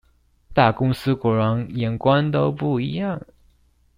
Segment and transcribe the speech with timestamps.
[0.51, 3.21] 大公司果然眼光都不一樣啊！